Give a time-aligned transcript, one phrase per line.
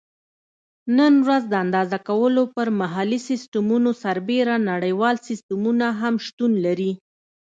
[0.97, 6.91] نن ورځ د اندازه کولو پر محلي سیسټمونو سربیره نړیوال سیسټمونه هم شتون لري.